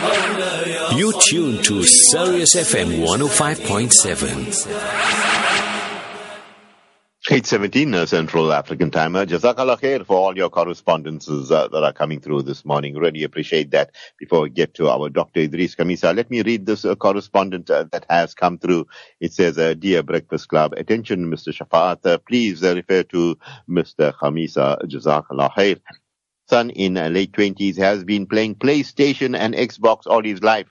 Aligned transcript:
You 0.00 1.12
tune 1.20 1.62
to 1.62 1.84
Sirius 1.84 2.56
FM 2.56 3.04
105.7. 3.04 4.66
817 7.30 7.94
uh, 7.94 8.06
Central 8.06 8.52
African 8.52 8.90
Time. 8.90 9.14
Uh, 9.14 9.24
Jazakallah 9.24 9.78
khair 9.78 10.06
for 10.06 10.16
all 10.16 10.36
your 10.36 10.48
correspondences 10.48 11.52
uh, 11.52 11.68
that 11.68 11.84
are 11.84 11.92
coming 11.92 12.20
through 12.20 12.42
this 12.42 12.64
morning. 12.64 12.96
Really 12.96 13.24
appreciate 13.24 13.70
that. 13.72 13.94
Before 14.18 14.40
we 14.40 14.50
get 14.50 14.74
to 14.74 14.88
our 14.88 15.10
Dr. 15.10 15.40
Idries 15.40 15.76
Khamissa, 15.76 16.16
let 16.16 16.30
me 16.30 16.42
read 16.42 16.64
this 16.64 16.84
uh, 16.84 16.94
correspondent 16.94 17.68
uh, 17.70 17.84
that 17.92 18.06
has 18.08 18.34
come 18.34 18.58
through. 18.58 18.86
It 19.20 19.34
says, 19.34 19.58
uh, 19.58 19.74
Dear 19.74 20.02
Breakfast 20.02 20.48
Club, 20.48 20.72
attention 20.72 21.30
Mr. 21.30 21.52
Shafaat, 21.52 22.06
uh, 22.06 22.18
please 22.18 22.62
refer 22.62 23.02
to 23.04 23.38
Mr. 23.68 24.14
Khamissa. 24.14 24.78
Jazakallah 24.88 25.52
khair. 25.52 25.80
Son 26.50 26.70
in 26.70 26.98
uh, 26.98 27.08
late 27.08 27.32
20s 27.32 27.78
has 27.78 28.04
been 28.04 28.26
playing 28.26 28.56
PlayStation 28.56 29.36
and 29.38 29.54
Xbox 29.54 30.06
all 30.06 30.22
his 30.24 30.42
life. 30.42 30.68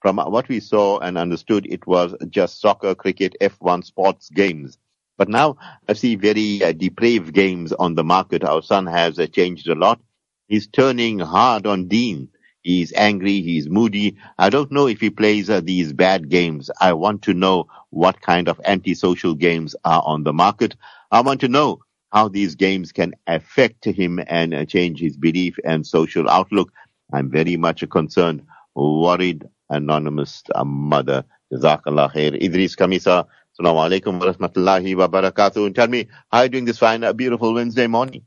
From 0.00 0.18
what 0.18 0.48
we 0.48 0.60
saw 0.60 0.98
and 1.00 1.18
understood, 1.18 1.66
it 1.70 1.86
was 1.86 2.14
just 2.30 2.60
soccer, 2.60 2.94
cricket, 2.94 3.36
F1 3.40 3.84
sports 3.84 4.30
games. 4.30 4.78
But 5.18 5.28
now 5.28 5.58
I 5.88 5.94
see 5.94 6.16
very 6.16 6.62
uh, 6.64 6.72
depraved 6.72 7.34
games 7.34 7.72
on 7.72 7.94
the 7.94 8.04
market. 8.04 8.44
Our 8.44 8.62
son 8.62 8.86
has 8.86 9.18
uh, 9.18 9.26
changed 9.26 9.68
a 9.68 9.74
lot. 9.76 10.00
He's 10.48 10.68
turning 10.68 11.18
hard 11.20 11.66
on 11.66 11.88
deen. 11.88 12.30
He's 12.62 12.92
angry. 12.94 13.42
He's 13.42 13.68
moody. 13.68 14.16
I 14.38 14.50
don't 14.50 14.72
know 14.72 14.88
if 14.88 15.00
he 15.00 15.10
plays 15.10 15.50
uh, 15.50 15.60
these 15.60 15.92
bad 15.92 16.30
games. 16.30 16.70
I 16.80 16.94
want 16.94 17.22
to 17.24 17.34
know 17.34 17.66
what 17.90 18.20
kind 18.22 18.48
of 18.48 18.60
antisocial 18.64 19.34
games 19.34 19.76
are 19.84 20.02
on 20.06 20.24
the 20.24 20.32
market. 20.32 20.76
I 21.10 21.22
want 21.22 21.40
to 21.42 21.48
know 21.48 21.80
how 22.12 22.28
these 22.28 22.54
games 22.54 22.92
can 22.92 23.14
affect 23.26 23.84
him 23.84 24.20
and 24.26 24.54
uh, 24.54 24.64
change 24.64 25.00
his 25.00 25.16
belief 25.16 25.58
and 25.64 25.86
social 25.86 26.28
outlook. 26.28 26.72
I'm 27.12 27.30
very 27.30 27.56
much 27.56 27.82
a 27.82 27.86
concerned, 27.86 28.42
worried, 28.74 29.46
anonymous 29.70 30.42
uh, 30.54 30.64
mother. 30.64 31.24
Jazakallah 31.52 32.12
khair. 32.12 32.42
Idries 32.42 32.76
Khamissa. 32.76 33.26
Assalamu 33.58 33.88
alaikum 33.88 34.20
wa 34.20 34.32
rahmatullahi 34.32 34.96
wa 34.96 35.08
barakatuh. 35.08 35.66
And 35.66 35.74
tell 35.74 35.88
me, 35.88 36.08
how 36.30 36.38
are 36.38 36.44
you 36.44 36.50
doing 36.50 36.64
this 36.64 36.78
fine, 36.78 37.02
uh, 37.04 37.12
beautiful 37.12 37.54
Wednesday 37.54 37.86
morning? 37.86 38.24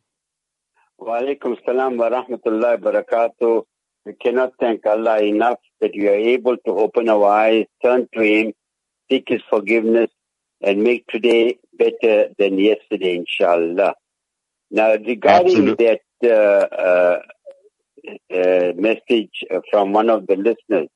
Wa 0.98 1.22
alaikum 1.22 1.58
salam 1.66 1.98
wa 1.98 2.10
rahmatullahi 2.10 2.82
wa 2.82 2.92
barakatuh. 2.92 3.64
We 4.06 4.14
cannot 4.14 4.54
thank 4.60 4.86
Allah 4.86 5.22
enough 5.22 5.60
that 5.80 5.92
we 5.96 6.08
are 6.08 6.16
able 6.16 6.58
to 6.58 6.72
open 6.72 7.08
our 7.10 7.26
eyes, 7.30 7.66
turn 7.84 8.08
to 8.14 8.22
Him, 8.22 8.54
seek 9.10 9.26
His 9.28 9.42
forgiveness, 9.50 10.10
and 10.62 10.84
make 10.84 11.06
today 11.08 11.58
better 11.82 12.30
than 12.38 12.60
yesterday, 12.60 13.16
inshallah. 13.18 13.94
Now, 14.70 14.96
regarding 14.96 15.76
that 15.84 16.02
uh, 16.24 16.66
uh, 16.88 17.20
uh, 18.34 18.72
message 18.76 19.44
from 19.70 19.94
one 19.94 20.10
of 20.10 20.28
the 20.28 20.36
listeners, 20.36 20.90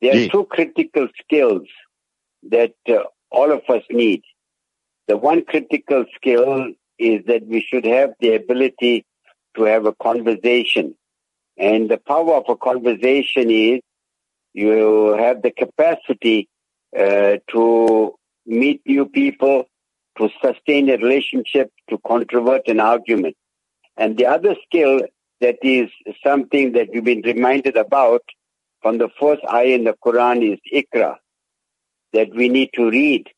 there 0.00 0.14
are 0.16 0.28
two 0.28 0.44
critical 0.44 1.08
skills 1.22 1.68
that 2.50 2.74
uh, 2.88 3.04
all 3.30 3.50
of 3.52 3.62
us 3.68 3.82
need. 3.90 4.22
The 5.08 5.16
one 5.16 5.44
critical 5.44 6.04
skill 6.16 6.68
is 6.98 7.24
that 7.26 7.46
we 7.46 7.60
should 7.68 7.84
have 7.84 8.10
the 8.20 8.34
ability 8.34 9.06
to 9.56 9.62
have 9.64 9.86
a 9.86 9.94
conversation. 9.94 10.94
And 11.56 11.88
the 11.88 11.98
power 11.98 12.34
of 12.34 12.44
a 12.48 12.56
conversation 12.56 13.50
is 13.50 13.80
you 14.52 15.16
have 15.18 15.42
the 15.42 15.50
capacity 15.50 16.48
uh, 16.96 17.36
to 17.52 18.14
meet 18.46 18.82
new 18.86 19.06
people, 19.06 19.64
to 20.18 20.28
sustain 20.42 20.90
a 20.90 20.96
relationship, 20.96 21.70
to 21.90 21.98
controvert 21.98 22.68
an 22.68 22.80
argument. 22.80 23.36
And 23.96 24.16
the 24.16 24.26
other 24.26 24.54
skill 24.66 25.00
that 25.40 25.56
is 25.62 25.90
something 26.24 26.72
that 26.72 26.88
we've 26.92 27.04
been 27.04 27.22
reminded 27.22 27.76
about 27.76 28.22
from 28.82 28.98
the 28.98 29.08
first 29.20 29.42
ayah 29.50 29.74
in 29.74 29.84
the 29.84 29.94
Quran 30.04 30.52
is 30.52 30.58
ikra, 30.72 31.16
that 32.12 32.28
we 32.34 32.48
need 32.48 32.70
to 32.74 32.90
read. 32.90 33.28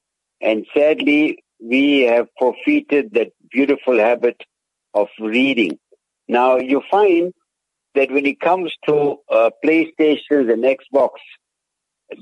And 0.41 0.67
sadly, 0.75 1.43
we 1.63 2.03
have 2.03 2.29
forfeited 2.39 3.13
that 3.15 3.33
beautiful 3.51 3.99
habit 3.99 4.43
of 4.95 5.09
reading. 5.19 5.79
Now 6.29 6.57
you 6.57 6.83
find 6.91 7.33
that 7.95 8.11
when 8.11 8.27
it 8.27 8.41
comes 8.41 8.73
to 8.87 9.17
uh, 9.31 9.51
and 9.63 10.65
Xbox, 10.65 11.11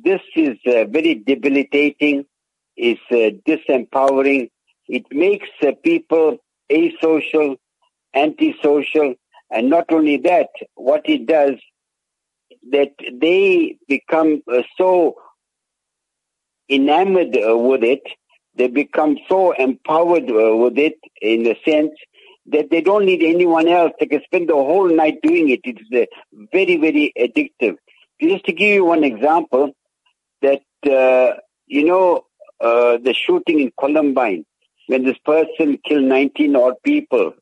this 0.05 0.21
is 0.35 0.59
uh, 0.67 0.85
very 0.85 1.15
debilitating, 1.15 2.25
is 2.79 2.99
uh, 3.11 3.31
disempowering. 3.47 4.51
It 4.87 5.05
makes 5.11 5.49
uh, 5.63 5.73
people 5.83 6.39
asocial, 6.71 7.57
antisocial, 8.15 9.15
and 9.51 9.69
not 9.71 9.87
only 9.91 10.19
that, 10.19 10.49
what 10.75 11.03
it 11.09 11.27
does, 11.27 11.55
that 12.71 12.93
they 13.21 13.77
become 13.89 14.43
uh, 14.51 14.63
so 14.77 15.17
enamored 16.69 17.31
with 17.33 17.83
it, 17.83 18.03
they 18.55 18.69
become 18.69 19.17
so 19.29 19.53
empowered 19.53 20.25
with 20.29 20.79
it 20.79 20.99
in 21.21 21.45
the 21.45 21.57
sense 21.65 21.93
that 22.47 22.71
they 22.71 22.81
don't 22.81 23.07
need 23.07 23.23
anyone 23.23 23.69
else. 23.69 23.93
They 23.99 24.07
can 24.07 24.23
spend 24.25 24.49
the 24.49 24.55
whole 24.55 24.89
night 24.89 25.19
doing 25.23 25.49
it. 25.51 25.61
It's 25.65 26.15
very, 26.53 26.77
very 26.77 27.13
addictive. 27.17 27.77
Just 28.21 28.45
to 28.47 28.53
give 28.53 28.75
you 28.75 28.85
one 28.85 29.05
example, 29.05 29.73
that, 30.43 30.63
uh, 30.91 31.39
you 31.67 31.85
know, 31.85 32.25
uh, 32.61 32.99
the 32.99 33.15
shooting 33.15 33.61
in 33.61 33.73
Columbine, 33.79 34.45
when 34.87 35.05
this 35.05 35.19
person 35.19 35.79
killed 35.87 36.05
19 36.05 36.57
odd 36.57 36.75
people, 36.83 37.35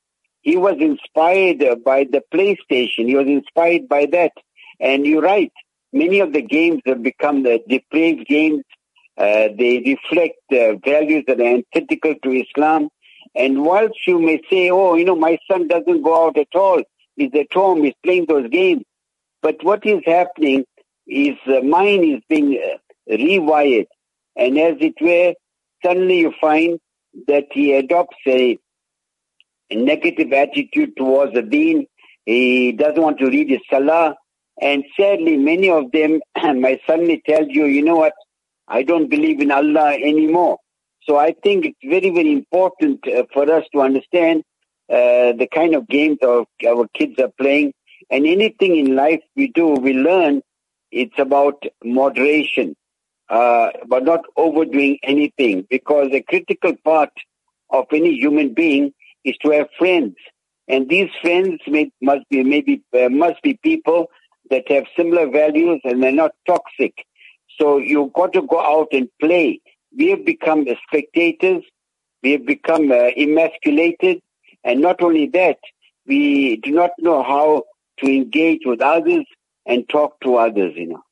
he 0.43 0.57
was 0.57 0.77
inspired 0.79 1.65
by 1.85 2.05
the 2.05 2.23
PlayStation. 2.33 3.09
He 3.09 3.17
was 3.17 3.27
inspired 3.27 3.89
by 3.89 4.07
that. 4.13 4.33
And 4.79 5.07
you're 5.07 5.23
right. 5.23 5.53
Many 5.93 6.21
of 6.21 6.33
the 6.33 6.43
games 6.43 6.83
have 6.87 7.03
become 7.03 7.43
the 7.43 7.61
depraved 7.69 8.27
games. 8.27 8.63
Uh, 9.17 9.49
they 9.59 9.83
reflect 9.85 10.37
uh, 10.53 10.77
values 10.85 11.25
that 11.27 11.41
are 11.41 11.55
antithetical 11.57 12.15
to 12.23 12.31
Islam. 12.31 12.89
And 13.35 13.65
whilst 13.65 14.07
you 14.07 14.21
may 14.21 14.41
say, 14.51 14.71
oh, 14.71 14.95
you 14.95 15.05
know, 15.05 15.17
my 15.17 15.39
son 15.51 15.69
doesn't 15.69 16.03
go 16.03 16.27
out 16.27 16.39
at 16.39 16.55
all. 16.55 16.83
He's 17.17 17.35
at 17.35 17.53
home. 17.53 17.83
He's 17.83 17.95
playing 18.05 18.27
those 18.29 18.49
games. 18.49 18.83
But 19.43 19.57
what 19.63 19.87
is 19.87 20.01
happening 20.05 20.65
is 21.07 21.37
uh, 21.47 21.61
mind 21.61 22.05
is 22.05 22.23
being 22.29 22.61
uh, 22.63 22.79
rewired. 23.13 23.87
And 24.37 24.59
as 24.59 24.77
it 24.81 24.95
were, 25.01 25.35
suddenly 25.85 26.21
you 26.21 26.33
find 26.41 26.79
that 27.27 27.47
he 27.51 27.75
adopts 27.75 28.17
a, 28.27 28.59
a 29.71 29.75
negative 29.77 30.33
attitude 30.33 30.97
towards 30.97 31.33
the 31.33 31.43
deen. 31.43 31.87
He 32.25 32.73
doesn't 32.73 33.01
want 33.03 33.19
to 33.19 33.27
read 33.27 33.51
his 33.51 33.61
salah. 33.71 34.17
And 34.61 34.85
sadly, 34.99 35.37
many 35.37 35.71
of 35.71 35.93
them 35.93 36.21
might 36.61 36.81
suddenly 36.87 37.23
tell 37.27 37.47
you, 37.47 37.67
you 37.67 37.83
know 37.83 37.97
what, 37.97 38.13
I 38.69 38.83
don't 38.83 39.09
believe 39.09 39.41
in 39.41 39.51
Allah 39.51 39.93
anymore. 39.95 40.59
So 41.03 41.17
I 41.17 41.35
think 41.43 41.67
it's 41.67 41.79
very, 41.85 42.11
very 42.11 42.33
important 42.33 43.07
uh, 43.07 43.25
for 43.33 43.51
us 43.51 43.65
to 43.73 43.81
understand 43.81 44.43
uh, 44.91 45.33
the 45.33 45.49
kind 45.53 45.75
of 45.75 45.89
games 45.89 46.19
our, 46.23 46.45
our 46.67 46.89
kids 46.95 47.19
are 47.21 47.31
playing. 47.39 47.73
And 48.11 48.27
anything 48.27 48.77
in 48.77 48.97
life 48.97 49.21
we 49.37 49.49
do, 49.49 49.69
we 49.69 49.93
learn 49.93 50.43
it's 50.91 51.19
about 51.19 51.63
moderation, 51.85 52.75
uh, 53.29 53.71
but 53.87 54.05
not 54.05 54.21
overdoing 54.37 54.99
anything 55.03 55.67
because 55.69 56.09
a 56.13 56.23
critical 56.23 56.75
part 56.85 57.11
of 57.71 57.87
any 57.93 58.15
human 58.15 58.55
being 58.55 58.93
is 59.25 59.37
to 59.39 59.51
have 59.51 59.69
friends. 59.79 60.15
And 60.69 60.89
these 60.89 61.11
friends 61.21 61.61
may, 61.67 61.91
must 62.01 62.29
be, 62.29 62.43
maybe, 62.43 62.83
uh, 62.93 63.09
must 63.09 63.43
be 63.43 63.59
people 63.63 64.07
that 64.51 64.71
have 64.71 64.85
similar 64.97 65.29
values 65.29 65.81
and 65.85 66.03
they're 66.03 66.13
not 66.13 66.33
toxic. 66.47 66.95
So 67.59 67.79
you've 67.79 68.13
got 68.13 68.33
to 68.35 68.43
go 68.43 68.61
out 68.61 68.89
and 68.93 69.09
play. 69.21 69.61
We 69.97 70.11
have 70.11 70.25
become 70.25 70.67
spectators. 70.87 71.63
We 72.23 72.33
have 72.33 72.47
become 72.47 72.91
uh, 72.91 73.11
emasculated. 73.17 74.21
And 74.65 74.81
not 74.81 75.03
only 75.03 75.29
that, 75.29 75.59
we 76.07 76.57
do 76.57 76.71
not 76.73 76.91
know 76.99 77.23
how 77.23 77.65
to 77.99 78.07
engage 78.07 78.61
with 78.65 78.81
others 78.81 79.25
and 79.65 79.89
talk 79.89 80.21
to 80.21 80.37
others, 80.37 80.75
you 80.77 80.89
know. 80.89 81.03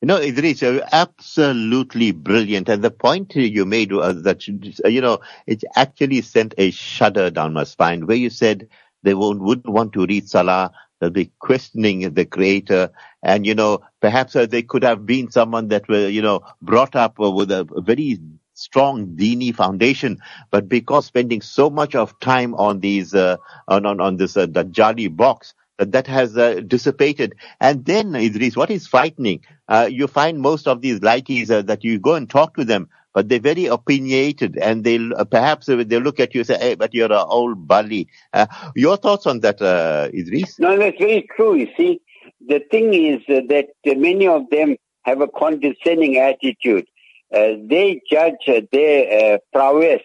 You 0.00 0.06
know, 0.06 0.18
Idries, 0.18 0.62
you're 0.62 0.82
absolutely 0.92 2.12
brilliant. 2.12 2.70
And 2.70 2.82
the 2.82 2.90
point 2.90 3.36
you 3.36 3.66
made 3.66 3.92
was 3.92 4.22
that, 4.22 4.46
you 4.48 5.00
know, 5.00 5.18
it 5.46 5.62
actually 5.76 6.22
sent 6.22 6.54
a 6.56 6.70
shudder 6.70 7.30
down 7.30 7.52
my 7.52 7.64
spine 7.64 8.06
where 8.06 8.16
you 8.16 8.30
said 8.30 8.66
they 9.02 9.12
won't, 9.12 9.40
wouldn't 9.42 9.68
want 9.68 9.92
to 9.92 10.06
read 10.06 10.26
Salah. 10.28 10.72
They'll 11.00 11.10
be 11.10 11.30
questioning 11.38 12.14
the 12.14 12.24
creator. 12.24 12.90
And, 13.22 13.46
you 13.46 13.54
know, 13.54 13.80
perhaps 14.00 14.34
uh, 14.36 14.46
they 14.46 14.62
could 14.62 14.84
have 14.84 15.04
been 15.04 15.30
someone 15.30 15.68
that 15.68 15.86
were, 15.86 16.08
you 16.08 16.22
know, 16.22 16.40
brought 16.62 16.96
up 16.96 17.18
with 17.18 17.50
a 17.50 17.66
very 17.84 18.18
strong 18.54 19.06
dini 19.16 19.54
foundation, 19.54 20.18
but 20.50 20.68
because 20.68 21.06
spending 21.06 21.40
so 21.42 21.68
much 21.70 21.94
of 21.94 22.18
time 22.20 22.54
on 22.54 22.80
these, 22.80 23.14
uh, 23.14 23.36
on, 23.68 23.84
on, 23.86 24.00
on 24.00 24.16
this, 24.16 24.36
uh, 24.36 24.46
Dajjali 24.46 25.14
box, 25.14 25.54
that 25.84 26.06
has 26.06 26.36
uh, 26.36 26.60
dissipated. 26.66 27.34
And 27.60 27.84
then, 27.84 28.12
Idries, 28.12 28.56
what 28.56 28.70
is 28.70 28.86
frightening, 28.86 29.40
uh, 29.68 29.88
you 29.90 30.06
find 30.06 30.40
most 30.40 30.66
of 30.68 30.80
these 30.80 31.00
lighties 31.00 31.50
uh, 31.50 31.62
that 31.62 31.84
you 31.84 31.98
go 31.98 32.14
and 32.14 32.28
talk 32.28 32.54
to 32.56 32.64
them, 32.64 32.88
but 33.14 33.28
they're 33.28 33.40
very 33.40 33.66
opinionated 33.66 34.56
and 34.56 34.84
they'll 34.84 35.14
uh, 35.14 35.24
perhaps 35.24 35.66
they 35.66 35.74
look 35.76 36.20
at 36.20 36.34
you 36.34 36.40
and 36.40 36.46
say, 36.46 36.58
hey, 36.58 36.74
but 36.74 36.94
you're 36.94 37.12
an 37.12 37.24
old 37.26 37.66
bully. 37.66 38.08
Uh, 38.32 38.46
your 38.76 38.96
thoughts 38.96 39.26
on 39.26 39.40
that, 39.40 39.60
uh, 39.62 40.08
Idries? 40.12 40.58
No, 40.58 40.76
that's 40.76 40.98
very 40.98 41.28
true. 41.34 41.54
You 41.54 41.68
see, 41.76 42.00
the 42.46 42.60
thing 42.70 42.94
is 42.94 43.20
that 43.26 43.68
many 43.84 44.26
of 44.26 44.48
them 44.50 44.76
have 45.04 45.20
a 45.20 45.28
condescending 45.28 46.18
attitude. 46.18 46.86
They 47.30 48.00
judge 48.10 48.68
their 48.72 49.38
prowess 49.52 50.02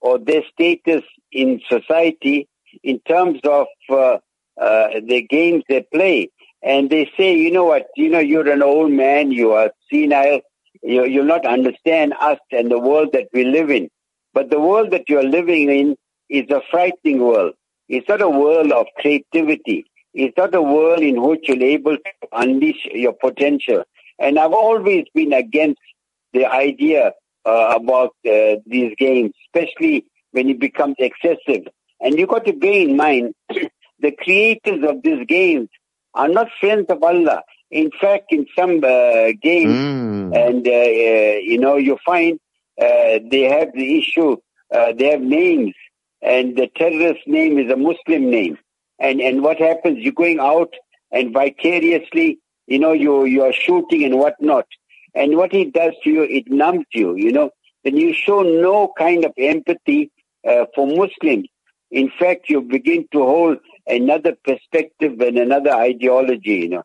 or 0.00 0.18
their 0.18 0.42
status 0.52 1.02
in 1.30 1.60
society 1.68 2.48
in 2.82 3.00
terms 3.00 3.40
of 3.44 3.66
uh, 4.60 4.88
the 5.06 5.26
games 5.28 5.64
they 5.68 5.84
play. 5.92 6.30
And 6.62 6.90
they 6.90 7.10
say, 7.16 7.34
you 7.34 7.50
know 7.50 7.64
what, 7.64 7.86
you 7.96 8.08
know, 8.08 8.20
you're 8.20 8.48
an 8.48 8.62
old 8.62 8.92
man, 8.92 9.32
you 9.32 9.52
are 9.52 9.72
senile, 9.90 10.40
you, 10.82 11.04
you'll 11.04 11.24
not 11.24 11.44
understand 11.44 12.14
us 12.20 12.38
and 12.52 12.70
the 12.70 12.78
world 12.78 13.10
that 13.14 13.28
we 13.32 13.44
live 13.44 13.70
in. 13.70 13.88
But 14.32 14.50
the 14.50 14.60
world 14.60 14.92
that 14.92 15.08
you're 15.08 15.24
living 15.24 15.70
in 15.70 15.96
is 16.28 16.48
a 16.50 16.62
frightening 16.70 17.20
world. 17.20 17.54
It's 17.88 18.08
not 18.08 18.22
a 18.22 18.28
world 18.28 18.72
of 18.72 18.86
creativity. 18.98 19.84
It's 20.14 20.36
not 20.36 20.54
a 20.54 20.62
world 20.62 21.00
in 21.00 21.22
which 21.22 21.48
you're 21.48 21.62
able 21.62 21.96
to 21.96 22.28
unleash 22.32 22.86
your 22.92 23.12
potential. 23.12 23.84
And 24.18 24.38
I've 24.38 24.52
always 24.52 25.04
been 25.14 25.32
against 25.32 25.80
the 26.32 26.46
idea 26.46 27.12
uh, 27.44 27.74
about 27.76 28.10
uh, 28.26 28.56
these 28.66 28.94
games, 28.98 29.32
especially 29.48 30.06
when 30.30 30.48
it 30.48 30.60
becomes 30.60 30.96
excessive. 30.98 31.66
And 32.00 32.18
you've 32.18 32.28
got 32.28 32.44
to 32.46 32.52
bear 32.52 32.82
in 32.82 32.96
mind, 32.96 33.34
the 34.02 34.12
creators 34.12 34.84
of 34.88 35.02
these 35.02 35.24
games 35.26 35.68
are 36.14 36.28
not 36.28 36.48
friends 36.60 36.86
of 36.88 37.02
Allah. 37.02 37.42
In 37.70 37.90
fact, 37.98 38.26
in 38.30 38.46
some 38.54 38.84
uh, 38.84 39.32
games, 39.40 39.72
mm. 39.72 40.36
and 40.36 40.66
uh, 40.66 40.70
uh, 40.70 41.38
you 41.40 41.58
know, 41.58 41.76
you 41.76 41.96
find 42.04 42.38
uh, 42.80 43.18
they 43.30 43.44
have 43.48 43.72
the 43.72 43.98
issue. 43.98 44.36
they 44.70 45.08
have 45.10 45.22
names, 45.22 45.74
and 46.20 46.56
the 46.56 46.68
terrorist 46.76 47.26
name 47.26 47.58
is 47.58 47.70
a 47.70 47.76
Muslim 47.76 48.30
name. 48.30 48.58
And 48.98 49.20
and 49.20 49.42
what 49.42 49.58
happens? 49.58 49.98
You're 50.00 50.12
going 50.12 50.38
out 50.38 50.74
and 51.10 51.32
vicariously, 51.32 52.38
you 52.66 52.78
know, 52.78 52.92
you 52.92 53.24
you 53.24 53.42
are 53.42 53.52
shooting 53.52 54.04
and 54.04 54.18
whatnot. 54.18 54.66
And 55.14 55.36
what 55.36 55.52
it 55.54 55.72
does 55.72 55.92
to 56.04 56.10
you, 56.10 56.22
it 56.22 56.50
numbs 56.50 56.86
you. 56.92 57.14
You 57.16 57.32
know, 57.32 57.50
then 57.84 57.96
you 57.96 58.12
show 58.14 58.42
no 58.42 58.92
kind 58.98 59.24
of 59.24 59.32
empathy 59.36 60.10
uh, 60.46 60.66
for 60.74 60.86
Muslims. 60.86 61.48
In 61.90 62.10
fact, 62.18 62.48
you 62.48 62.62
begin 62.62 63.06
to 63.12 63.18
hold 63.18 63.58
another 63.86 64.36
perspective 64.44 65.20
and 65.20 65.38
another 65.38 65.72
ideology. 65.74 66.56
You 66.56 66.68
know. 66.68 66.82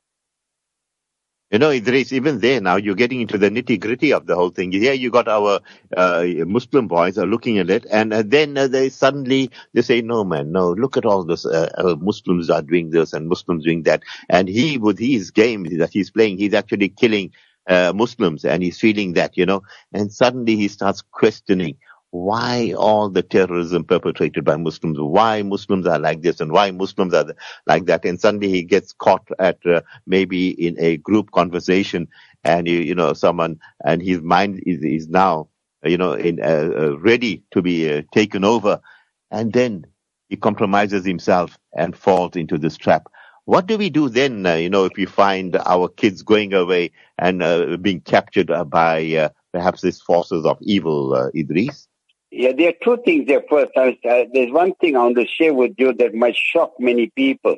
You 1.49 1.59
know, 1.59 1.69
Idries, 1.69 2.11
even 2.11 2.39
there 2.39 2.59
now, 2.59 2.75
you're 2.75 2.95
getting 2.95 3.21
into 3.21 3.37
the 3.37 3.49
nitty 3.49 3.79
gritty 3.79 4.11
of 4.11 4.27
the 4.27 4.35
whole 4.35 4.49
thing. 4.49 4.73
Here 4.73 4.91
you 4.91 5.09
got 5.09 5.29
our 5.29 5.61
uh, 5.95 6.25
Muslim 6.45 6.89
boys 6.89 7.17
are 7.17 7.25
looking 7.25 7.57
at 7.57 7.69
it, 7.69 7.85
and 7.89 8.13
uh, 8.13 8.23
then 8.25 8.57
uh, 8.57 8.67
they 8.67 8.89
suddenly 8.89 9.49
they 9.73 9.81
say, 9.81 10.01
"No, 10.01 10.25
man, 10.25 10.51
no. 10.51 10.73
Look 10.73 10.97
at 10.97 11.05
all 11.05 11.23
this. 11.23 11.45
Uh, 11.45 11.71
uh, 11.77 11.95
Muslims 12.01 12.49
are 12.49 12.61
doing 12.61 12.89
this 12.89 13.13
and 13.13 13.29
Muslims 13.29 13.63
doing 13.63 13.83
that." 13.83 14.03
And 14.27 14.49
he, 14.49 14.77
with 14.77 14.99
his 14.99 15.31
game 15.31 15.63
that 15.77 15.91
he's 15.93 16.11
playing, 16.11 16.37
he's 16.37 16.53
actually 16.53 16.89
killing 16.89 17.31
uh, 17.67 17.93
Muslims, 17.95 18.43
and 18.43 18.61
he's 18.61 18.79
feeling 18.79 19.13
that, 19.13 19.37
you 19.37 19.45
know. 19.45 19.61
And 19.93 20.11
suddenly 20.11 20.57
he 20.57 20.67
starts 20.67 21.01
questioning 21.01 21.77
why 22.25 22.73
all 22.77 23.09
the 23.09 23.21
terrorism 23.21 23.83
perpetrated 23.83 24.43
by 24.43 24.57
Muslims, 24.57 24.97
why 24.99 25.43
Muslims 25.43 25.85
are 25.85 25.99
like 25.99 26.21
this 26.21 26.41
and 26.41 26.51
why 26.51 26.71
Muslims 26.71 27.13
are 27.13 27.33
like 27.67 27.85
that. 27.85 28.05
And 28.05 28.19
suddenly 28.19 28.49
he 28.49 28.63
gets 28.63 28.91
caught 28.91 29.27
at 29.39 29.59
uh, 29.65 29.81
maybe 30.05 30.49
in 30.49 30.75
a 30.79 30.97
group 30.97 31.31
conversation 31.31 32.07
and, 32.43 32.67
you, 32.67 32.79
you 32.79 32.95
know, 32.95 33.13
someone, 33.13 33.59
and 33.85 34.01
his 34.01 34.21
mind 34.21 34.63
is, 34.65 34.81
is 34.83 35.07
now, 35.07 35.49
you 35.83 35.97
know, 35.97 36.13
in, 36.13 36.41
uh, 36.41 36.71
uh, 36.77 36.99
ready 36.99 37.43
to 37.51 37.61
be 37.61 37.91
uh, 37.91 38.01
taken 38.11 38.43
over. 38.43 38.79
And 39.29 39.53
then 39.53 39.85
he 40.29 40.37
compromises 40.37 41.05
himself 41.05 41.57
and 41.75 41.95
falls 41.95 42.35
into 42.35 42.57
this 42.57 42.77
trap. 42.77 43.07
What 43.45 43.67
do 43.67 43.77
we 43.77 43.89
do 43.89 44.09
then, 44.09 44.45
uh, 44.45 44.55
you 44.55 44.69
know, 44.69 44.85
if 44.85 44.93
we 44.97 45.05
find 45.05 45.55
our 45.55 45.87
kids 45.87 46.23
going 46.23 46.53
away 46.53 46.91
and 47.17 47.43
uh, 47.43 47.77
being 47.77 48.01
captured 48.01 48.49
by 48.69 49.31
perhaps 49.53 49.81
these 49.81 50.01
forces 50.01 50.45
of 50.45 50.57
evil, 50.61 51.31
Idries? 51.35 51.87
Yeah, 52.39 52.51
there 52.55 52.69
are 52.69 52.73
two 52.83 53.01
things 53.03 53.25
there. 53.25 53.41
First, 53.49 53.71
uh, 53.75 53.91
there's 54.31 54.51
one 54.51 54.75
thing 54.75 54.95
I 54.95 54.99
want 54.99 55.15
to 55.15 55.25
share 55.25 55.55
with 55.55 55.71
you 55.79 55.91
that 55.93 56.13
might 56.13 56.35
shock 56.35 56.73
many 56.77 57.11
people. 57.15 57.55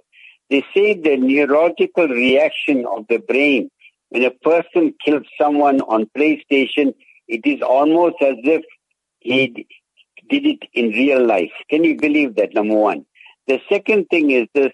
They 0.50 0.64
say 0.74 0.94
the 0.94 1.18
neurological 1.18 2.08
reaction 2.08 2.86
of 2.86 3.06
the 3.10 3.18
brain 3.18 3.70
when 4.08 4.24
a 4.24 4.32
person 4.32 4.94
kills 5.04 5.26
someone 5.38 5.82
on 5.82 6.10
PlayStation, 6.18 6.94
it 7.28 7.42
is 7.46 7.62
almost 7.62 8.16
as 8.22 8.36
if 8.42 8.64
he 9.20 9.68
did 10.30 10.46
it 10.46 10.60
in 10.74 10.92
real 10.92 11.26
life. 11.26 11.52
Can 11.70 11.84
you 11.84 11.98
believe 11.98 12.38
that? 12.38 12.54
Number 12.54 12.76
one. 12.76 13.06
The 13.48 13.60
second 13.68 14.06
thing 14.10 14.32
is 14.32 14.48
this: 14.56 14.72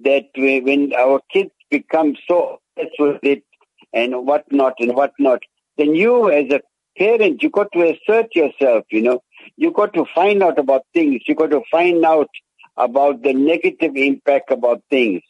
that 0.00 0.24
when 0.34 0.94
our 0.94 1.20
kids 1.30 1.50
become 1.70 2.16
so 2.26 2.60
obsessed 2.78 2.96
with 2.98 3.22
it 3.22 3.44
and 3.92 4.26
whatnot 4.26 4.76
and 4.78 4.94
whatnot, 4.94 5.42
then 5.76 5.94
you 5.94 6.30
as 6.30 6.50
a 6.50 6.62
parent, 6.96 7.42
you 7.42 7.50
got 7.50 7.70
to 7.74 7.82
assert 7.82 8.34
yourself, 8.34 8.86
you 8.90 9.02
know 9.02 9.20
you 9.56 9.72
got 9.72 9.94
to 9.94 10.04
find 10.14 10.42
out 10.42 10.58
about 10.58 10.82
things. 10.94 11.22
You 11.26 11.34
got 11.34 11.50
to 11.50 11.62
find 11.70 12.04
out 12.04 12.28
about 12.76 13.22
the 13.22 13.32
negative 13.34 13.96
impact 13.96 14.50
about 14.50 14.82
things. 14.90 15.22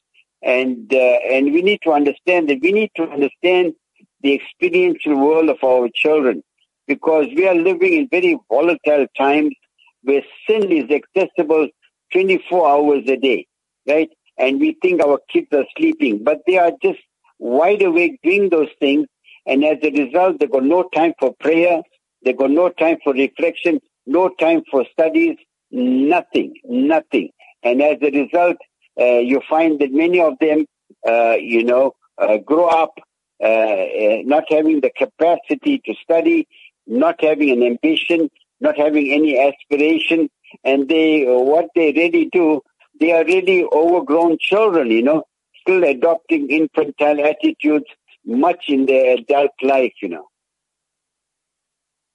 And, 0.42 0.92
uh, 0.92 0.96
and 0.96 1.52
we 1.52 1.62
need 1.62 1.80
to 1.84 1.92
understand 1.92 2.48
that 2.48 2.58
we 2.62 2.72
need 2.72 2.90
to 2.96 3.04
understand 3.04 3.74
the 4.22 4.34
experiential 4.34 5.16
world 5.18 5.50
of 5.50 5.62
our 5.64 5.88
children 5.94 6.42
because 6.86 7.26
we 7.36 7.46
are 7.46 7.54
living 7.54 7.94
in 7.94 8.08
very 8.10 8.38
volatile 8.48 9.06
times 9.16 9.54
where 10.02 10.22
sin 10.48 10.70
is 10.72 10.90
accessible 10.90 11.68
24 12.12 12.68
hours 12.68 13.04
a 13.08 13.16
day, 13.16 13.46
right? 13.88 14.10
And 14.38 14.60
we 14.60 14.76
think 14.82 15.02
our 15.02 15.18
kids 15.32 15.48
are 15.52 15.64
sleeping, 15.76 16.24
but 16.24 16.38
they 16.46 16.58
are 16.58 16.72
just 16.82 17.00
wide 17.38 17.82
awake 17.82 18.20
doing 18.22 18.50
those 18.50 18.70
things. 18.80 19.06
And 19.46 19.64
as 19.64 19.78
a 19.82 19.90
result, 19.90 20.40
they 20.40 20.46
got 20.46 20.64
no 20.64 20.88
time 20.94 21.14
for 21.20 21.34
prayer. 21.40 21.82
They 22.24 22.32
got 22.32 22.50
no 22.50 22.70
time 22.70 22.98
for 23.04 23.12
reflection 23.12 23.80
no 24.06 24.28
time 24.28 24.62
for 24.70 24.84
studies, 24.92 25.36
nothing, 25.70 26.54
nothing. 26.64 27.30
And 27.62 27.80
as 27.82 27.98
a 28.02 28.10
result, 28.10 28.56
uh, 29.00 29.18
you 29.18 29.40
find 29.48 29.80
that 29.80 29.92
many 29.92 30.20
of 30.20 30.34
them, 30.40 30.66
uh, 31.06 31.36
you 31.40 31.64
know, 31.64 31.92
uh, 32.18 32.38
grow 32.38 32.66
up 32.66 32.94
uh, 33.42 33.46
uh, 33.46 34.18
not 34.24 34.44
having 34.48 34.80
the 34.80 34.90
capacity 34.96 35.82
to 35.84 35.94
study, 36.02 36.46
not 36.86 37.16
having 37.20 37.50
an 37.50 37.62
ambition, 37.62 38.30
not 38.60 38.76
having 38.78 39.12
any 39.12 39.36
aspiration, 39.36 40.30
and 40.62 40.88
they, 40.88 41.24
what 41.24 41.66
they 41.74 41.92
really 41.92 42.28
do, 42.30 42.60
they 43.00 43.10
are 43.10 43.24
really 43.24 43.64
overgrown 43.64 44.36
children, 44.38 44.90
you 44.90 45.02
know, 45.02 45.24
still 45.60 45.82
adopting 45.82 46.50
infantile 46.50 47.24
attitudes 47.24 47.86
much 48.24 48.66
in 48.68 48.86
their 48.86 49.14
adult 49.14 49.50
life, 49.62 49.94
you 50.00 50.08
know. 50.08 50.28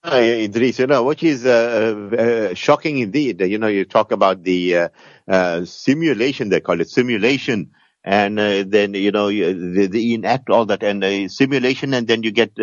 Uh, 0.08 0.22
Idries, 0.22 0.80
you 0.80 0.88
know, 0.88 1.04
which 1.04 1.22
is 1.22 1.46
uh, 1.46 2.10
uh, 2.18 2.54
shocking 2.54 3.00
indeed. 3.00 3.42
You 3.42 3.58
know, 3.58 3.68
you 3.68 3.84
talk 3.84 4.14
about 4.14 4.42
the 4.42 4.78
uh, 4.78 4.90
uh, 5.28 5.66
simulation, 5.66 6.48
they 6.48 6.62
call 6.62 6.80
it 6.80 6.90
simulation, 6.90 7.72
and 8.06 8.40
uh, 8.40 8.64
then, 8.66 8.94
you 8.94 9.12
know, 9.12 9.28
they, 9.28 9.88
they, 9.88 10.14
enact 10.14 10.50
all 10.50 10.66
that 10.68 10.82
and 10.82 11.30
simulation, 11.30 11.94
and 11.94 12.08
then 12.08 12.24
you 12.24 12.32
get 12.32 12.58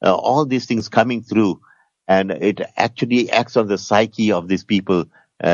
all 0.00 0.46
these 0.46 0.66
things 0.66 0.88
coming 0.88 1.24
through, 1.24 1.60
and 2.06 2.30
it 2.30 2.60
actually 2.76 3.32
acts 3.32 3.56
on 3.56 3.66
the 3.66 3.78
psyche 3.78 4.30
of 4.30 4.46
these 4.46 4.62
people. 4.62 5.06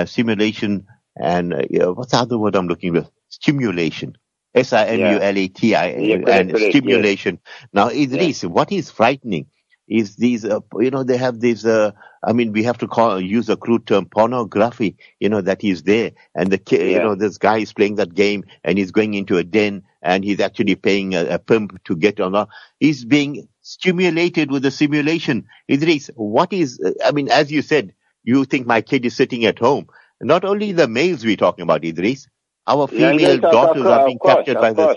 simulation 0.05 0.87
and 1.17 1.55
what's 1.97 2.13
the 2.13 2.19
other 2.19 2.37
word 2.37 2.57
I'm 2.57 2.69
looking 2.69 2.93
for? 2.93 3.09
Stimulation. 3.31 4.19
S-I-M-U-L-A-T-I, 4.55 5.87
yeah. 5.97 6.17
and 6.29 6.57
stimulation. 6.59 7.39
Now, 7.73 7.89
Idries, 7.89 8.43
yeah. 8.43 8.49
what 8.51 8.71
is 8.71 8.91
frightening 8.91 9.47
is 9.89 10.17
these, 10.17 10.45
uh, 10.45 10.61
you 10.79 10.91
know, 10.91 11.05
they 11.05 11.17
have 11.17 11.41
these, 11.41 11.65
uh, 11.65 11.93
I 12.25 12.33
mean, 12.33 12.53
we 12.53 12.65
have 12.65 12.79
to 12.79 12.89
call, 12.89 13.21
use 13.21 13.49
a 13.49 13.57
crude 13.57 13.87
term, 13.87 14.07
pornography, 14.07 14.97
you 15.21 15.29
know, 15.29 15.41
that 15.41 15.63
he's 15.63 15.85
there. 15.85 16.13
And 16.35 16.51
the, 16.51 16.61
yeah. 16.71 16.85
you 16.85 16.99
know, 16.99 17.15
this 17.15 17.39
guy 17.39 17.59
is 17.59 17.73
playing 17.73 17.97
that 17.97 18.15
game 18.15 18.45
and 18.65 18.79
he's 18.79 18.91
going 18.91 19.15
into 19.15 19.39
a 19.39 19.45
den 19.45 19.83
and 20.03 20.25
he's 20.25 20.41
actually 20.41 20.75
paying 20.75 21.15
a, 21.15 21.27
a 21.27 21.39
pimp 21.39 21.83
to 21.85 21.97
get 21.97 22.21
on. 22.21 22.49
He's 22.81 23.05
being 23.05 23.49
stimulated 23.63 24.51
with 24.51 24.65
a 24.65 24.71
simulation. 24.71 25.47
Idries, 25.71 26.11
what 26.17 26.53
is, 26.53 26.81
I 27.05 27.13
mean, 27.13 27.31
as 27.31 27.53
you 27.53 27.63
said, 27.63 27.95
you 28.25 28.45
think 28.45 28.67
my 28.67 28.81
kid 28.81 29.05
is 29.05 29.15
sitting 29.15 29.45
at 29.45 29.59
home. 29.59 29.87
Not 30.21 30.45
only 30.45 30.73
the 30.73 30.89
males 30.89 31.25
we're 31.25 31.37
talking 31.37 31.63
about, 31.63 31.83
Idries, 31.83 32.27
our 32.67 32.89
female 32.89 33.21
yeah, 33.21 33.37
daughters 33.37 33.87
are 33.87 34.07
being 34.07 34.19
course, 34.19 34.35
captured 34.35 34.61
by 34.61 34.73
this. 34.73 34.97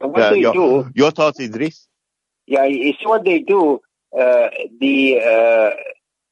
Uh, 0.00 0.32
your, 0.34 0.90
your 0.94 1.10
thoughts, 1.12 1.38
Idries? 1.38 1.86
Yeah, 2.46 2.64
it's 2.64 3.04
what 3.04 3.24
they 3.24 3.40
do. 3.40 3.80
Uh, 4.16 4.48
the 4.80 5.18
uh, 5.20 5.70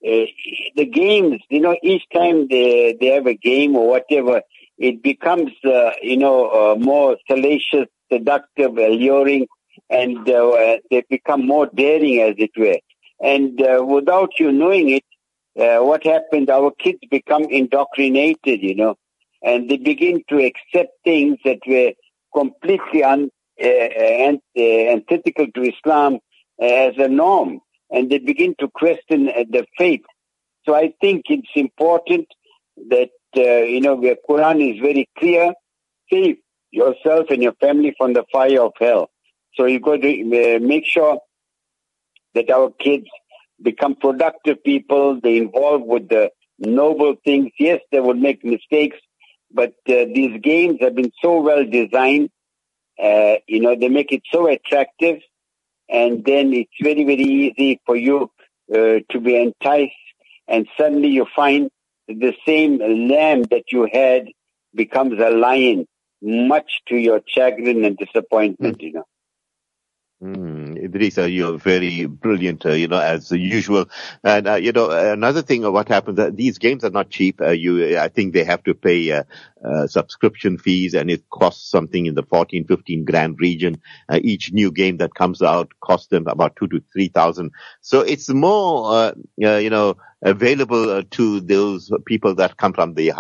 uh, 0.09 0.27
the 0.77 0.87
games, 0.87 1.41
you 1.51 1.61
know, 1.61 1.77
each 1.83 2.03
time 2.15 2.47
they 2.49 2.97
they 3.01 3.07
have 3.09 3.27
a 3.27 3.35
game 3.35 3.75
or 3.77 3.89
whatever, 3.89 4.43
it 4.79 5.03
becomes 5.03 5.51
uh, 5.65 5.91
you 6.03 6.17
know 6.17 6.49
uh, 6.51 6.77
more 6.77 7.17
salacious, 7.29 7.89
seductive, 8.13 8.77
alluring, 8.79 9.47
and 9.91 10.29
uh, 10.29 10.77
they 10.91 11.03
become 11.11 11.47
more 11.47 11.69
daring, 11.75 12.21
as 12.21 12.35
it 12.39 12.51
were. 12.57 12.79
And 13.21 13.59
without 13.89 14.39
you 14.39 14.53
knowing 14.53 14.91
it, 14.91 15.05
what 15.55 16.05
happens? 16.05 16.49
Our 16.49 16.71
kids 16.73 16.99
become 17.11 17.45
indoctrinated, 17.45 18.63
you 18.63 18.77
know, 18.77 18.97
and 19.43 19.69
they 19.69 19.79
begin 19.79 20.23
to 20.29 20.37
accept 20.45 20.93
things 21.05 21.39
that 21.45 21.59
were 21.67 21.93
completely 22.35 23.03
un, 23.03 23.31
uh, 23.63 23.67
uh, 23.67 24.61
antithetical 24.93 25.47
to 25.55 25.63
Islam 25.63 26.19
as 26.61 26.95
a 26.99 27.09
norm, 27.09 27.61
and 27.91 28.11
they 28.11 28.19
begin 28.19 28.55
to 28.61 28.69
question 28.69 29.27
the 29.27 29.67
faith. 29.79 30.03
So 30.67 30.75
I 30.75 30.93
think 31.01 31.25
it's 31.29 31.49
important 31.55 32.27
that 32.89 33.11
you 33.35 33.81
know 33.81 34.01
the 34.01 34.17
Quran 34.29 34.75
is 34.75 34.81
very 34.81 35.09
clear. 35.19 35.53
Save 36.11 36.37
yourself 36.71 37.27
and 37.31 37.43
your 37.43 37.55
family 37.55 37.95
from 37.97 38.13
the 38.13 38.25
fire 38.33 38.63
of 38.63 38.73
hell. 38.81 39.11
So 39.55 39.67
you 39.67 39.81
got 39.81 40.03
to 40.03 40.61
make 40.61 40.85
sure 40.87 41.19
that 42.35 42.51
our 42.51 42.71
kids 42.71 43.07
become 43.63 43.95
productive 43.95 44.63
people. 44.65 45.21
They 45.21 45.39
involve 45.39 45.83
with 45.83 46.09
the 46.09 46.31
noble 46.59 47.15
things. 47.25 47.53
Yes, 47.59 47.81
they 47.93 48.01
will 48.01 48.15
make 48.15 48.45
mistakes, 48.45 48.97
but 49.53 49.75
uh, 49.89 50.07
these 50.15 50.41
games 50.43 50.79
have 50.81 50.95
been 50.95 51.13
so 51.23 51.41
well 51.41 51.65
designed. 51.65 52.31
Uh, 53.03 53.37
you 53.47 53.61
know, 53.61 53.75
they 53.75 53.89
make 53.89 54.13
it 54.13 54.23
so 54.33 54.47
attractive, 54.49 55.19
and 55.89 56.25
then 56.25 56.53
it's 56.53 56.73
very, 56.81 57.05
very 57.05 57.25
easy 57.25 57.81
for 57.85 57.97
you 57.97 58.31
uh, 58.73 59.01
to 59.11 59.21
be 59.21 59.37
enticed. 59.37 59.93
And 60.47 60.67
suddenly 60.77 61.09
you 61.09 61.27
find 61.35 61.71
the 62.07 62.35
same 62.47 62.79
lamb 62.79 63.45
that 63.45 63.65
you 63.73 63.89
had 63.91 64.29
becomes 64.75 65.21
a 65.21 65.31
lion, 65.31 65.87
much 66.23 66.81
to 66.89 66.97
your 66.97 67.21
chagrin 67.27 67.85
and 67.85 67.97
disappointment. 67.97 68.79
Mm. 68.79 68.83
You 68.83 68.93
know. 68.93 69.05
Mm, 70.23 70.54
Idrisa, 70.85 71.33
you're 71.33 71.59
very 71.59 72.07
brilliant, 72.07 72.65
uh, 72.67 72.73
you 72.73 72.89
know, 72.89 72.99
as 73.01 73.31
usual. 73.31 73.87
And, 74.23 74.47
uh, 74.47 74.55
you 74.55 74.73
know, 74.73 74.91
another 74.91 75.43
thing 75.43 75.65
of 75.65 75.73
what 75.73 75.89
happens, 75.89 76.19
uh, 76.19 76.31
these 76.33 76.59
games 76.59 76.85
are 76.85 76.91
not 76.91 77.11
cheap. 77.11 77.41
Uh, 77.41 77.51
you, 77.51 77.99
I 77.99 78.09
think 78.09 78.33
they 78.35 78.45
have 78.45 78.63
to 78.65 78.75
pay, 78.75 79.11
uh, 79.13 79.25
uh, 79.65 79.87
subscription 79.87 80.59
fees 80.59 80.95
and 80.95 81.11
it 81.11 81.25
costs 81.31 81.71
something 81.71 82.07
in 82.07 82.15
the 82.15 82.23
14, 82.23 82.67
15 82.67 83.05
grand 83.05 83.41
region. 83.41 83.81
each 84.21 84.53
new 84.53 84.71
game 84.71 84.99
that 84.99 85.15
comes 85.15 85.41
out 85.43 85.73
costs 85.81 86.09
them 86.09 86.27
about 86.27 86.57
two 86.57 86.69
to 86.69 86.83
3,000. 86.93 87.51
So 87.81 88.01
it's 88.01 88.29
more, 88.29 89.15
you 89.37 89.71
know, 89.71 89.97
available 90.23 91.03
to 91.03 91.41
those 91.41 91.91
people 92.07 92.35
that 92.37 92.57
come 92.59 92.75
from 92.75 92.95
the, 92.95 93.13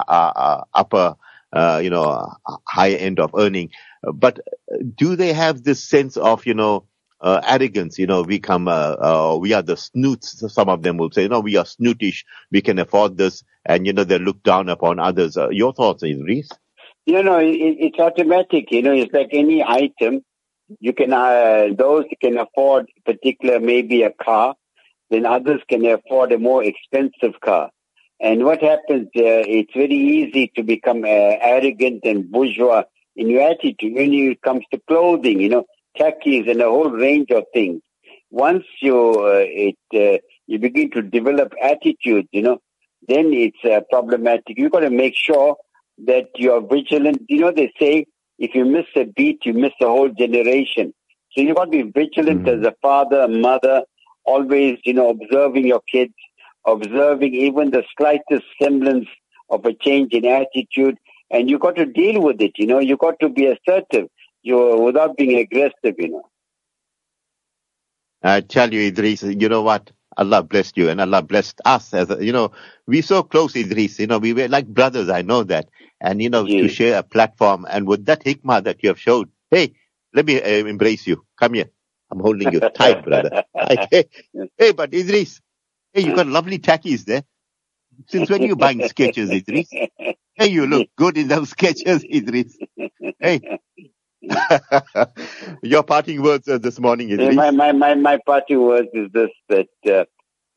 upper, 0.74 1.16
you 1.82 1.90
know, 1.90 2.32
high 2.68 2.92
end 2.92 3.20
of 3.20 3.30
earning. 3.36 3.70
But 4.02 4.40
do 4.96 5.16
they 5.16 5.32
have 5.32 5.62
this 5.62 5.82
sense 5.82 6.16
of, 6.16 6.44
you 6.46 6.54
know, 6.54 6.84
uh, 7.24 7.40
arrogance. 7.48 7.98
You 7.98 8.06
know, 8.06 8.22
we 8.22 8.38
come, 8.38 8.68
uh, 8.68 8.96
uh, 9.00 9.38
we 9.40 9.54
are 9.54 9.62
the 9.62 9.76
snoots. 9.76 10.44
Some 10.52 10.68
of 10.68 10.82
them 10.82 10.98
will 10.98 11.10
say, 11.10 11.26
no, 11.26 11.40
we 11.40 11.56
are 11.56 11.64
snootish. 11.64 12.24
We 12.52 12.60
can 12.60 12.78
afford 12.78 13.16
this. 13.16 13.42
And, 13.64 13.86
you 13.86 13.94
know, 13.94 14.04
they 14.04 14.18
look 14.18 14.42
down 14.42 14.68
upon 14.68 14.98
others. 14.98 15.36
Uh, 15.36 15.48
your 15.48 15.72
thoughts, 15.72 16.02
Idries? 16.02 16.50
You 17.06 17.22
know, 17.22 17.38
it, 17.38 17.56
it's 17.56 17.98
automatic. 17.98 18.70
You 18.70 18.82
know, 18.82 18.92
it's 18.92 19.12
like 19.12 19.30
any 19.32 19.64
item. 19.64 20.22
You 20.80 20.92
can, 20.92 21.12
uh, 21.12 21.68
those 21.76 22.04
can 22.20 22.36
afford 22.36 22.86
particular, 23.04 23.58
maybe 23.58 24.02
a 24.02 24.12
car. 24.12 24.54
Then 25.10 25.24
others 25.24 25.62
can 25.68 25.84
afford 25.86 26.32
a 26.32 26.38
more 26.38 26.62
expensive 26.62 27.40
car. 27.40 27.70
And 28.20 28.44
what 28.44 28.62
happens, 28.62 29.08
uh, 29.16 29.44
it's 29.58 29.72
very 29.74 29.96
easy 29.96 30.52
to 30.56 30.62
become 30.62 31.04
uh, 31.04 31.36
arrogant 31.52 32.04
and 32.04 32.30
bourgeois 32.30 32.84
in 33.16 33.28
your 33.28 33.42
attitude 33.42 33.94
when 33.94 34.12
it 34.12 34.42
comes 34.42 34.64
to 34.72 34.80
clothing. 34.88 35.40
You 35.40 35.48
know, 35.48 35.64
khakis 35.96 36.48
and 36.48 36.60
a 36.60 36.68
whole 36.68 36.90
range 36.90 37.30
of 37.30 37.44
things. 37.52 37.82
Once 38.30 38.64
you 38.80 38.96
uh, 38.96 39.44
it 39.46 39.76
uh, 39.94 40.18
you 40.46 40.58
begin 40.58 40.90
to 40.90 41.02
develop 41.02 41.54
attitude, 41.62 42.26
you 42.32 42.42
know, 42.42 42.58
then 43.08 43.32
it's 43.32 43.64
uh, 43.64 43.80
problematic. 43.90 44.56
You've 44.56 44.72
got 44.72 44.80
to 44.80 44.90
make 44.90 45.14
sure 45.16 45.56
that 46.06 46.26
you 46.36 46.52
are 46.52 46.60
vigilant. 46.60 47.22
You 47.28 47.40
know, 47.40 47.52
they 47.52 47.72
say 47.78 48.06
if 48.38 48.54
you 48.54 48.64
miss 48.64 48.86
a 48.96 49.04
beat, 49.04 49.46
you 49.46 49.52
miss 49.52 49.72
a 49.80 49.86
whole 49.86 50.10
generation. 50.10 50.92
So 51.32 51.42
you've 51.42 51.56
got 51.56 51.66
to 51.66 51.70
be 51.70 51.82
vigilant 51.82 52.44
mm-hmm. 52.44 52.64
as 52.64 52.66
a 52.66 52.74
father, 52.82 53.20
a 53.20 53.28
mother, 53.28 53.82
always, 54.24 54.78
you 54.84 54.94
know, 54.94 55.10
observing 55.10 55.66
your 55.66 55.80
kids, 55.90 56.14
observing 56.66 57.34
even 57.34 57.70
the 57.70 57.84
slightest 57.96 58.44
semblance 58.60 59.08
of 59.50 59.64
a 59.64 59.74
change 59.74 60.12
in 60.12 60.24
attitude, 60.26 60.96
and 61.30 61.50
you've 61.50 61.60
got 61.60 61.76
to 61.76 61.86
deal 61.86 62.20
with 62.22 62.40
it. 62.40 62.52
You 62.56 62.66
know, 62.66 62.78
you've 62.78 62.98
got 62.98 63.18
to 63.20 63.28
be 63.28 63.46
assertive 63.46 64.08
you 64.44 64.78
without 64.82 65.16
being 65.18 65.38
aggressive, 65.40 65.96
you 65.98 66.10
know. 66.10 66.24
I 68.22 68.42
tell 68.42 68.72
you, 68.72 68.82
Idries, 68.92 69.22
you 69.22 69.48
know 69.48 69.62
what? 69.62 69.90
Allah 70.18 70.42
blessed 70.44 70.76
you 70.78 70.90
and 70.90 71.00
Allah 71.00 71.22
blessed 71.22 71.62
us 71.64 71.94
as 71.94 72.10
a, 72.10 72.24
you 72.24 72.32
know, 72.32 72.52
we 72.86 73.02
so 73.02 73.24
close, 73.24 73.54
Idries, 73.54 73.98
you 74.00 74.08
know, 74.08 74.18
we 74.18 74.34
were 74.34 74.48
like 74.48 74.68
brothers, 74.68 75.08
I 75.10 75.22
know 75.22 75.44
that. 75.44 75.70
And, 76.02 76.22
you 76.22 76.30
know, 76.30 76.48
to 76.58 76.68
share 76.68 76.98
a 76.98 77.04
platform 77.04 77.66
and 77.70 77.86
with 77.88 78.06
that 78.06 78.24
hikmah 78.24 78.64
that 78.64 78.82
you 78.82 78.90
have 78.90 79.00
showed, 79.00 79.30
hey, 79.50 79.74
let 80.14 80.26
me 80.26 80.42
uh, 80.42 80.66
embrace 80.66 81.06
you. 81.06 81.24
Come 81.40 81.54
here. 81.54 81.70
I'm 82.12 82.20
holding 82.20 82.52
you 82.52 82.62
tight, 82.74 83.02
brother. 83.02 83.32
hey, 83.90 84.06
hey, 84.58 84.72
but 84.72 84.92
Idries, 84.94 85.40
hey, 85.94 86.02
you 86.02 86.12
got 86.12 86.26
lovely 86.28 86.58
tackies 86.60 87.04
there. 87.06 87.24
Since 88.08 88.30
when 88.30 88.44
are 88.44 88.46
you 88.48 88.56
buying 88.56 88.82
Skechers, 88.82 89.32
Idries? 89.32 89.76
Hey, 90.36 90.48
you 90.48 90.66
look 90.66 90.88
good 90.96 91.18
in 91.18 91.28
those 91.28 91.52
Skechers, 91.54 92.04
Idries. 92.12 92.54
Hey, 93.20 93.42
Your 95.62 95.82
parting 95.82 96.22
words 96.22 96.48
uh, 96.48 96.58
this 96.58 96.78
morning, 96.78 97.10
Idries. 97.10 97.34
My, 97.34 97.50
my, 97.50 97.72
my, 97.72 97.94
my 97.94 98.18
parting 98.26 98.62
words 98.62 98.88
is 98.92 99.10
this, 99.12 99.30
that 99.48 99.68
uh, 99.86 100.04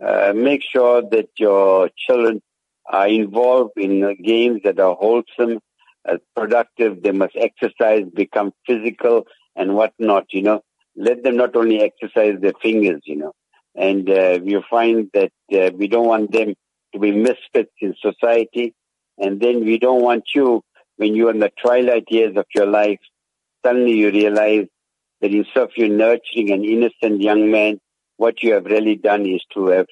uh, 0.04 0.34
make 0.34 0.62
sure 0.64 1.02
that 1.12 1.30
your 1.38 1.90
children 1.98 2.42
are 2.90 3.08
involved 3.08 3.74
in 3.78 4.04
uh, 4.04 4.12
games 4.24 4.62
that 4.64 4.80
are 4.80 4.96
wholesome, 4.96 5.60
uh, 6.08 6.18
productive. 6.36 7.02
They 7.02 7.12
must 7.12 7.36
exercise, 7.36 8.04
become 8.14 8.54
physical 8.66 9.26
and 9.56 9.76
whatnot, 9.76 10.26
you 10.32 10.44
know. 10.44 10.62
Let 10.96 11.24
them 11.24 11.38
not 11.38 11.56
only 11.56 11.82
exercise 11.82 12.40
their 12.42 12.54
fingers, 12.62 13.02
you 13.06 13.18
know. 13.18 13.34
And 13.76 14.10
uh, 14.10 14.40
you 14.44 14.64
find 14.70 15.10
that 15.14 15.32
we 15.76 15.88
don't 15.88 16.08
want 16.08 16.32
them 16.32 16.56
to 16.94 17.00
be 17.00 17.12
misfits 17.12 17.74
in 17.82 17.94
society. 18.02 18.74
And 19.20 19.40
then 19.40 19.66
we 19.66 19.78
don't 19.78 20.02
want 20.02 20.24
you, 20.34 20.64
when 20.96 21.16
you're 21.16 21.32
in 21.32 21.40
the 21.40 21.52
twilight 21.62 22.06
years 22.10 22.36
of 22.38 22.46
your 22.56 22.66
life, 22.66 23.00
suddenly 23.68 23.94
you 23.94 24.12
realize 24.12 24.68
that 25.22 25.32
instead 25.32 25.64
of 25.64 25.72
you 25.76 25.90
nurturing 25.90 26.52
an 26.52 26.64
innocent 26.64 27.22
young 27.22 27.52
man, 27.52 27.80
what 28.16 28.42
you 28.42 28.54
have 28.54 28.66
really 28.66 28.96
done 28.96 29.26
is 29.26 29.42
to 29.54 29.68
have 29.68 29.88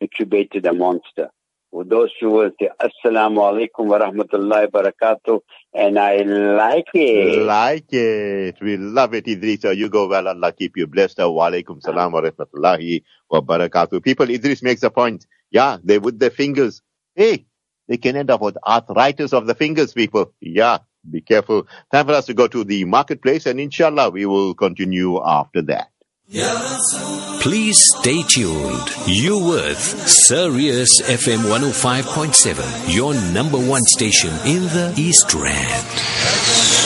incubated 0.00 0.66
a 0.66 0.72
monster. 0.72 1.28
With 1.72 1.88
those 1.90 2.10
few 2.18 2.30
words, 2.30 2.54
say, 2.60 2.70
Assalamu 2.80 3.38
alaikum 3.38 3.86
wa 3.86 3.98
rahmatullahi 3.98 4.72
wa 4.72 4.82
barakatuh. 4.82 5.40
And 5.72 5.98
I 5.98 6.18
like 6.18 6.86
it. 6.94 7.42
Like 7.42 7.92
it. 7.92 8.56
We 8.60 8.76
love 8.76 9.14
it, 9.14 9.26
Idries. 9.26 9.64
You 9.64 9.88
go 9.88 10.06
well. 10.06 10.28
Allah 10.28 10.52
keep 10.52 10.76
you 10.76 10.86
blessed. 10.86 11.18
Wa 11.18 11.50
alaikum 11.50 11.82
salam 11.82 12.12
wa 12.12 12.20
rahmatullahi 12.20 13.02
wa 13.28 13.40
barakatuh. 13.40 14.04
People, 14.04 14.30
Idries 14.30 14.62
makes 14.62 14.84
a 14.84 14.90
point. 14.90 15.26
Yeah, 15.50 15.78
they 15.82 15.98
with 15.98 16.20
their 16.20 16.30
fingers. 16.30 16.80
Hey, 17.16 17.46
they 17.88 17.96
can 17.96 18.14
end 18.16 18.30
up 18.30 18.40
with 18.40 18.56
arthritis 18.64 19.32
of 19.32 19.46
the 19.46 19.54
fingers, 19.54 19.92
people. 19.94 20.32
Yeah, 20.40 20.78
be 21.10 21.20
careful. 21.20 21.66
Time 21.92 22.06
for 22.06 22.12
us 22.12 22.26
to 22.26 22.34
go 22.34 22.48
to 22.48 22.64
the 22.64 22.84
marketplace 22.84 23.46
and 23.46 23.60
inshallah 23.60 24.10
we 24.10 24.26
will 24.26 24.54
continue 24.54 25.20
after 25.24 25.62
that. 25.62 25.90
Please 27.40 27.84
stay 27.98 28.22
tuned. 28.22 28.88
You 29.06 29.38
with 29.38 29.78
Sirius 29.78 31.02
FM 31.02 31.44
105.7, 31.50 32.94
your 32.94 33.14
number 33.32 33.58
one 33.58 33.82
station 33.82 34.30
in 34.46 34.62
the 34.62 34.94
East 34.96 35.34
Rand. 35.34 36.83